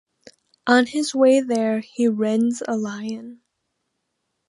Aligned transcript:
On 0.65 0.87
his 0.87 1.13
way 1.13 1.41
there, 1.41 1.79
he 1.81 2.07
rends 2.07 2.63
a 2.67 2.75
lion. 2.75 3.43